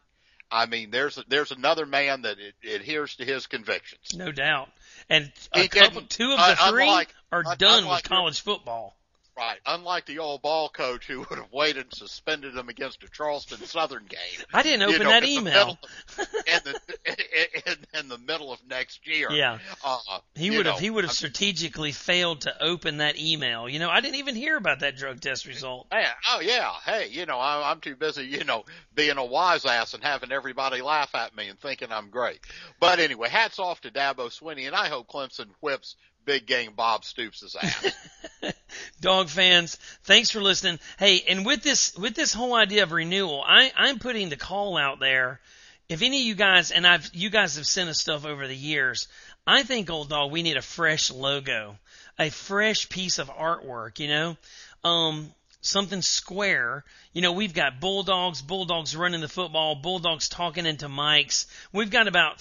[0.50, 4.14] I mean there's a, there's another man that it, adheres to his convictions.
[4.14, 4.68] No doubt.
[5.08, 8.16] And a couple, two of uh, the three unlike- are un- done with unlike your-
[8.18, 8.96] college football.
[9.36, 9.58] Right.
[9.64, 13.58] Unlike the old ball coach who would have waited and suspended him against a Charleston
[13.64, 14.44] Southern game.
[14.52, 15.78] I didn't you open know, that email.
[16.18, 16.80] in the
[17.70, 19.30] in, in the middle of next year.
[19.30, 19.58] Yeah.
[19.82, 23.66] Uh, He would have he would have I'm- strategically failed to open that email.
[23.66, 25.86] You know, I didn't even hear about that drug test result.
[25.90, 29.64] Hey, oh yeah, hey, you know, I'm, I'm too busy, you know, being a wise
[29.64, 32.40] ass and having everybody laugh at me and thinking I'm great.
[32.78, 37.04] But anyway, hats off to Dabo Swinney, and I hope Clemson whips big game Bob
[37.04, 37.94] Stoops' is ass.
[39.00, 40.78] Dog fans, thanks for listening.
[40.98, 44.76] Hey, and with this with this whole idea of renewal, I I'm putting the call
[44.76, 45.40] out there.
[45.88, 48.56] If any of you guys and I've you guys have sent us stuff over the
[48.56, 49.08] years,
[49.46, 51.76] I think old dog we need a fresh logo,
[52.18, 54.36] a fresh piece of artwork, you know.
[54.84, 56.84] Um something square.
[57.12, 61.46] You know, we've got bulldogs, bulldogs running the football, bulldogs talking into mics.
[61.72, 62.40] We've got about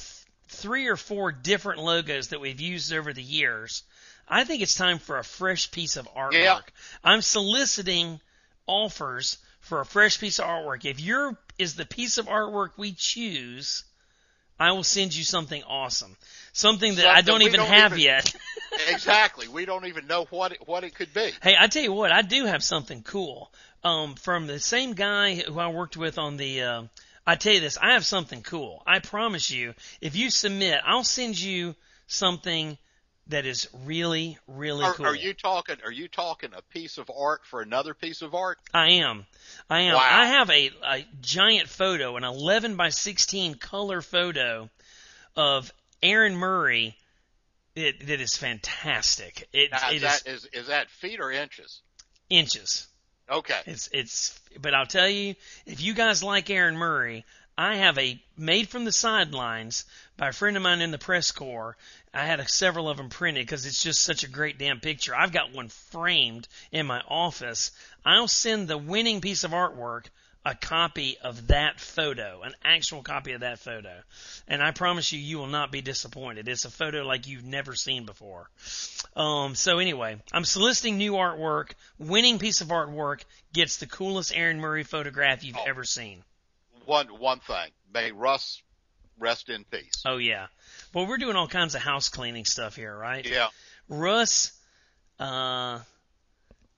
[0.49, 3.83] three or four different logos that we've used over the years.
[4.27, 6.33] I think it's time for a fresh piece of artwork.
[6.33, 6.59] Yeah.
[7.03, 8.19] I'm soliciting
[8.67, 10.85] offers for a fresh piece of artwork.
[10.85, 13.83] If your is the piece of artwork we choose,
[14.59, 16.15] I will send you something awesome.
[16.53, 18.35] Something that I don't even don't have even- yet.
[18.89, 19.47] exactly.
[19.47, 21.31] We don't even know what it, what it could be.
[21.41, 23.51] Hey, I tell you what, I do have something cool.
[23.83, 26.83] Um, from the same guy who I worked with on the, uh,
[27.25, 28.82] I tell you this, I have something cool.
[28.88, 31.75] I promise you, if you submit, I'll send you
[32.08, 32.77] something
[33.27, 35.05] that is really, really Are, cool.
[35.05, 35.77] are you talking?
[35.86, 38.58] Are you talking a piece of art for another piece of art?
[38.73, 39.25] I am.
[39.69, 39.93] I am.
[39.93, 40.08] Wow.
[40.12, 44.69] I have a, a giant photo, an 11 by 16 color photo
[45.36, 46.97] of Aaron Murray.
[47.75, 49.47] It, that is fantastic.
[49.53, 51.82] It, Now, it is is that is is that feet or inches?
[52.29, 52.88] inches.
[53.29, 53.59] Okay.
[53.65, 57.25] It's it's but I'll tell you, if you guys like Aaron Murray,
[57.57, 59.85] I have a made from the sidelines
[60.17, 61.77] by a friend of mine in the press corps.
[62.13, 65.15] I had a, several of them printed because it's just such a great damn picture.
[65.15, 67.71] I've got one framed in my office.
[68.03, 70.05] I'll send the winning piece of artwork
[70.45, 73.93] a copy of that photo, an actual copy of that photo.
[74.47, 76.47] And I promise you, you will not be disappointed.
[76.47, 78.49] It's a photo like you've never seen before.
[79.15, 81.71] Um, so anyway, I'm soliciting new artwork.
[81.97, 83.23] Winning piece of artwork
[83.54, 85.65] gets the coolest Aaron Murray photograph you've Oh.
[85.67, 86.23] ever seen.
[86.86, 87.69] One one thing.
[87.93, 88.62] May Russ
[89.19, 90.04] rest in peace.
[90.06, 90.47] Oh yeah.
[90.93, 93.28] Well, we're doing all kinds of house cleaning stuff here, right?
[93.28, 93.49] Yeah.
[93.89, 94.54] Russ,
[95.19, 95.80] uh,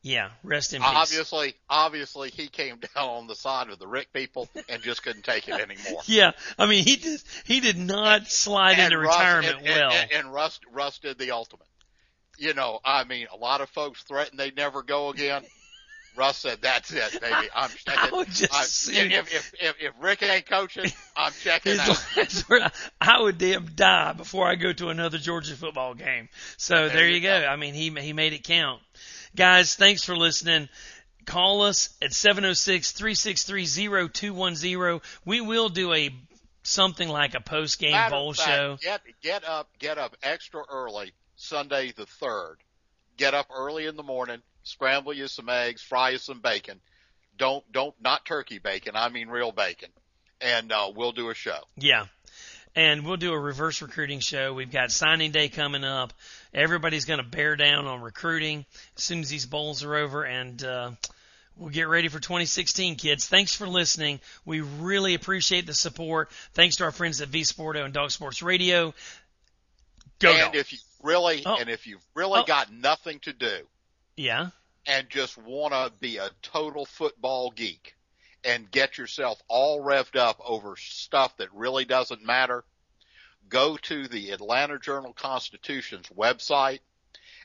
[0.04, 0.92] yeah, rest in peace.
[0.92, 5.24] Obviously, obviously, he came down on the side of the Richt people and just couldn't
[5.24, 6.02] take it anymore.
[6.08, 9.92] Yeah, I mean he did he did not slide into Russ- retirement and, well.
[9.92, 11.68] And, and Russ, Russ did the ultimate.
[12.38, 15.44] You know, I mean, a lot of folks threatened they'd never go again.
[16.16, 17.48] Russ said, "That's it, baby.
[17.56, 18.14] I'm checking.
[18.14, 22.74] I would just I, see- if, if if if Richt ain't coaching, I'm checking out."
[23.00, 26.28] I would damn die before I go to another Georgia football game.
[26.58, 27.46] So there, you go.
[27.46, 28.82] I mean, he he made it count.
[29.36, 30.70] Guys, thanks for listening.
[31.26, 35.02] Call us at 706-363-0210.
[35.26, 36.10] We will do a
[36.64, 38.78] something like a post game bowl fact, show.
[38.82, 42.58] Get get up, get up extra early Sunday the third.
[43.18, 46.82] Get up early in the morning, scramble you some eggs, fry you some bacon.
[47.38, 48.96] Don't don't not turkey bacon.
[48.96, 49.90] I mean real bacon,
[50.40, 51.60] and uh, we'll do a show.
[51.78, 52.06] Yeah.
[52.76, 54.54] And we'll do a reverse recruiting show.
[54.54, 56.14] We've got signing day coming up.
[56.54, 58.66] Everybody's going to bear down on recruiting
[58.98, 60.92] as soon as these bowls are over and, uh,
[61.58, 63.28] We'll get ready for 2016, kids.
[63.28, 64.22] Thanks for listening.
[64.46, 66.32] We really appreciate the support.
[66.54, 68.94] Thanks to our friends at V Sporto and Dog Sports Radio.
[70.20, 70.58] Go and Dogs.
[70.58, 71.58] if you really Oh.
[71.58, 72.46] and if you've really Oh.
[72.46, 73.68] got nothing to do
[74.16, 74.52] Yeah.
[74.88, 77.96] and just want to be a total football geek
[78.44, 82.64] and get yourself all revved up over stuff that really doesn't matter,
[83.50, 86.80] go to the Atlanta Journal Constitution's website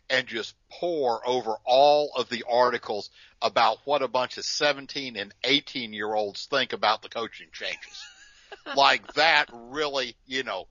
[0.08, 3.10] and just pore over all of the articles
[3.42, 8.04] about what a bunch of 17 and 18 year olds think about the coaching changes.
[8.76, 10.66] like that really, you know,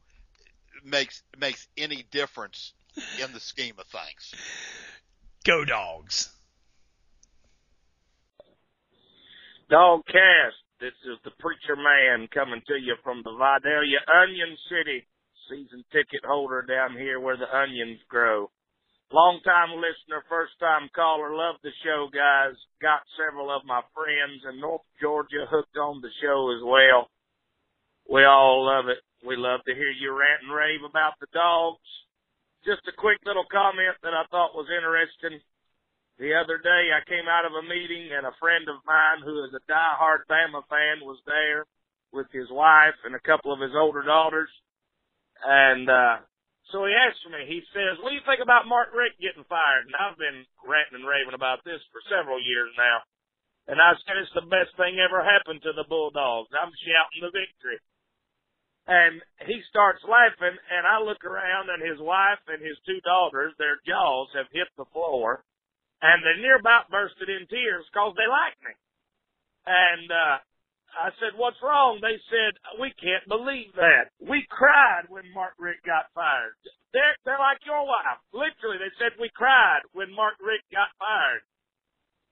[0.83, 2.73] makes, makes any difference
[3.21, 4.33] in the scheme of things.
[5.43, 6.34] Go Dogs.
[9.75, 10.55] DawgCast.
[10.79, 15.03] This is the Preacher Man coming to you from the Vidalia Onion City.
[15.51, 18.47] Season ticket holder down here where the onions grow.
[19.11, 21.35] Long time listener, first time caller.
[21.35, 22.55] Love the show, guys.
[22.79, 27.11] Got several of my friends in North Georgia hooked on the show as well.
[28.07, 29.03] We all love it.
[29.27, 31.83] We love to hear you rant and rave about the dogs.
[32.63, 35.43] Just a quick little comment that I thought was interesting.
[36.15, 39.43] The other day I came out of a meeting and a friend of mine who
[39.43, 41.67] is a diehard Bama fan was there
[42.15, 44.47] with his wife and a couple of his older daughters.
[45.43, 46.23] And, uh,
[46.71, 49.91] so he asked me, he says, what do you think about Mark Richt getting fired?
[49.91, 53.03] And I've been ranting and raving about this for several years now.
[53.67, 56.49] And I said it's the best thing ever happened to the Bulldogs.
[56.55, 57.79] I'm shouting the victory.
[58.87, 63.51] And he starts laughing and I look around and his wife and his two daughters,
[63.59, 65.43] their jaws have hit the floor
[66.01, 68.73] and they near about bursted in tears because they like me.
[69.65, 70.37] And uh,
[70.95, 74.11] I said, "What's wrong?" They said, "We can't believe that.
[74.19, 76.55] We cried when Mark Richt got fired.
[76.93, 78.21] They're they're like your wife.
[78.31, 81.43] Literally, they said we cried when Mark Richt got fired."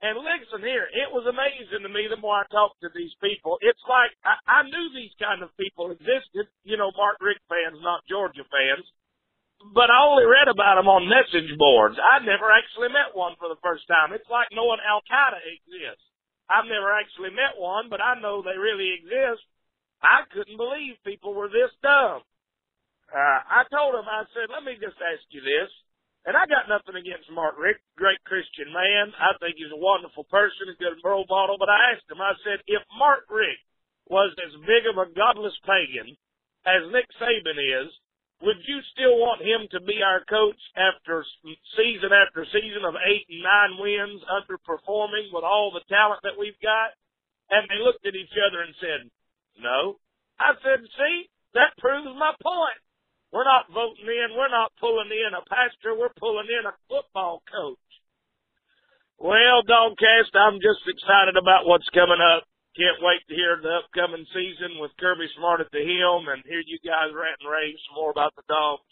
[0.04, 3.56] And listen here, it was amazing to me the more I talked to these people.
[3.64, 7.80] It's like I, I knew these kind of people existed, you know, Mark Richt fans,
[7.80, 8.84] not Georgia fans
[9.72, 11.96] but I only read about them on message boards.
[11.96, 14.12] I never actually met one for the first time.
[14.12, 16.04] It's like knowing Al Qaeda exists.
[16.52, 19.48] I've never actually met one, but I know they really exist.
[20.04, 22.28] I couldn't believe people were this dumb.
[23.08, 25.72] Uh, I told him, I said, let me just ask you this.
[26.28, 29.12] And I got nothing against Mark Richt, great Christian man.
[29.16, 31.60] I think he's a wonderful person, a good role model.
[31.60, 33.64] But I asked him, I said, if Mark Richt
[34.08, 36.16] was as big of a godless pagan
[36.64, 37.92] as Nick Saban is,
[38.44, 41.24] would you still want him to be our coach after
[41.80, 46.60] season after season of eight and nine wins, underperforming with all the talent that we've
[46.60, 46.92] got?
[47.48, 49.08] And they looked at each other and said,
[49.64, 49.96] no.
[50.44, 52.80] I said, see, that proves my point.
[53.32, 57.42] We're not voting in, we're not pulling in a pastor, we're pulling in a football
[57.48, 57.80] coach.
[59.18, 62.44] Well, DawgCast, I'm just excited about what's coming up.
[62.74, 66.62] Can't wait to hear the upcoming season with Kirby Smart at the helm and hear
[66.66, 68.90] you guys rant and rave some more about the dogs.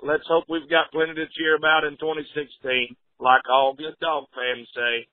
[0.00, 2.96] Let's hope we've got plenty to cheer about in 2016.
[3.20, 5.06] Like all good dog fans say,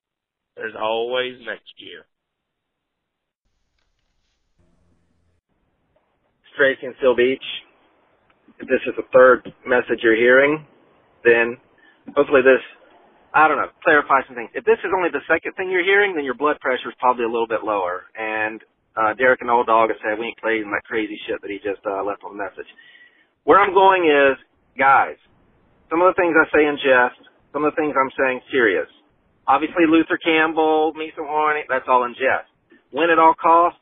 [0.56, 2.08] there's always next year.
[6.62, 7.43] Tracy in Seal Beach.
[8.60, 10.65] If this is the third message you're hearing,
[11.25, 11.58] then
[12.15, 12.62] hopefully this,
[13.34, 14.52] I don't know, clarify some things.
[14.54, 17.24] If this is only the second thing you're hearing, then your blood pressure is probably
[17.24, 18.04] a little bit lower.
[18.15, 18.60] And
[18.96, 21.58] uh, Derek and Old Dog have said we ain't playing that crazy shit that he
[21.63, 22.67] just uh, left on the message.
[23.48, 24.36] Where I'm going is,
[24.78, 25.15] guys,
[25.89, 27.24] some of the things I say in jest,
[27.56, 28.88] some of the things I'm saying serious.
[29.48, 32.52] Obviously, Luther Campbell, me some horny, that's all in jest.
[32.92, 33.82] Win at all costs,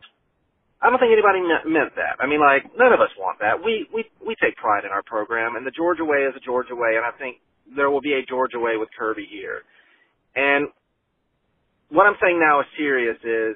[0.79, 2.23] I don't think anybody meant that.
[2.23, 3.59] I mean, like, none of us want that.
[3.59, 6.71] We, we, we take pride in our program, and the Georgia way is a Georgia
[6.71, 7.43] way, and I think
[7.75, 9.61] there will be a Georgia way with Kirby here.
[10.35, 10.67] And
[11.89, 13.55] what I'm saying now is serious is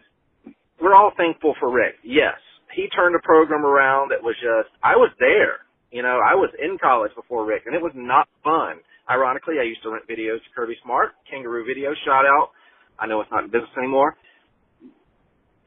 [0.82, 2.00] we're all thankful for Richt.
[2.04, 2.38] Yes,
[2.76, 5.64] he turned a program around that was just, I was there.
[5.92, 8.82] You know, I was in college before Richt, and it was not fun.
[9.10, 12.50] Ironically, I used to rent videos to Kirby Smart, Kangaroo Video, shout out.
[12.98, 14.18] I know it's not in business anymore.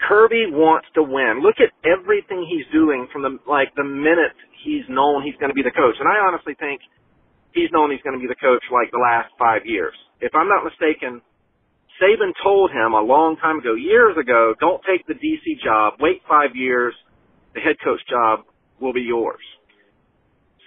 [0.03, 1.40] Kirby wants to win.
[1.42, 5.57] Look at everything he's doing from the like the minute he's known he's going to
[5.57, 5.97] be the coach.
[5.99, 6.80] And I honestly think
[7.57, 9.96] he's known he's going to be the coach like the last five years.
[10.20, 11.24] If I'm not mistaken,
[11.96, 15.96] Saban told him a long time ago, years ago, don't take the DC job.
[15.98, 16.92] Wait five years.
[17.57, 18.44] The head coach job
[18.80, 19.40] will be yours.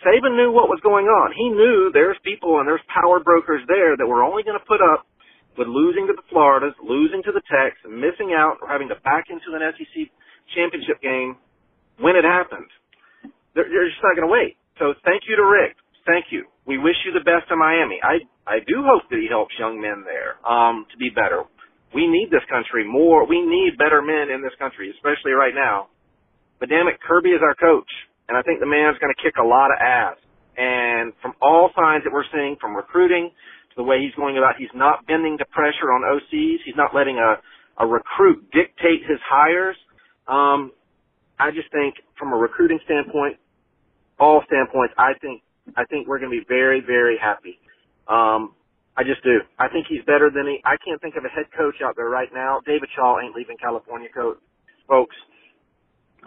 [0.01, 1.35] Saban knew what was going on.
[1.37, 4.81] He knew there's people and there's power brokers there that were only going to put
[4.81, 5.05] up
[5.57, 9.27] with losing to the Floridas, losing to the Techs, missing out or having to back
[9.29, 10.07] into an SEC
[10.55, 11.35] championship game
[11.99, 12.71] when it happened.
[13.53, 14.55] They're, they're just not going to wait.
[14.79, 15.77] So thank you to Richt.
[16.07, 16.47] Thank you.
[16.70, 17.97] We wish you the best in Miami.
[18.05, 21.49] I I do hope that he helps young men there um, to be better.
[21.97, 23.26] We need this country more.
[23.26, 25.89] We need better men in this country, especially right now.
[26.61, 27.89] But damn it, Kirby is our coach,
[28.30, 30.22] and I think the man's going to kick a lot of ass.
[30.53, 33.34] And from all signs that we're seeing, from recruiting
[33.74, 34.55] to the way he's going about.
[34.57, 36.61] He's not bending to pressure on OCs.
[36.65, 37.41] He's not letting a,
[37.82, 39.78] a recruit dictate his hires.
[40.28, 40.72] Um,
[41.39, 43.38] I just think from a recruiting standpoint,
[44.20, 45.41] all standpoints, I think,
[45.78, 47.59] I think we're going to be very, very happy.
[48.07, 48.53] Um,
[48.97, 49.39] I just do.
[49.57, 52.09] I think he's better than he, I can't think of a head coach out there
[52.09, 52.59] right now.
[52.65, 54.38] David Shaw ain't leaving California, coach,
[54.88, 55.15] folks.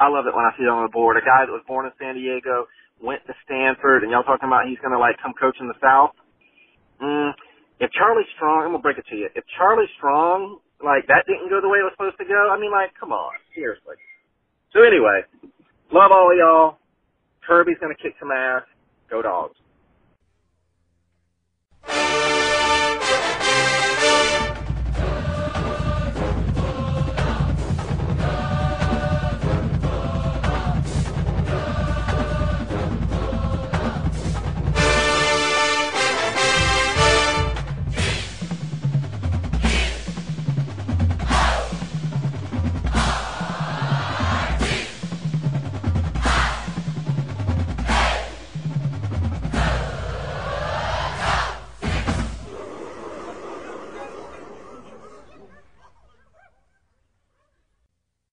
[0.01, 1.18] I love it when I see it on the board.
[1.18, 2.64] A guy that was born in San Diego,
[3.03, 5.76] went to Stanford, and y'all talking about he's going to like come coach in the
[5.82, 6.16] South.
[7.03, 7.32] Mm,
[7.80, 9.28] if Charlie Strong, I'm gonna break it to you.
[9.34, 12.59] If Charlie Strong, like that didn't go the way it was supposed to go, I
[12.59, 13.99] mean, like, come on, seriously.
[14.72, 15.26] So anyway,
[15.90, 16.78] love all of y'all.
[17.43, 18.62] Kirby's gonna kick some ass.
[19.12, 19.58] Go dogs.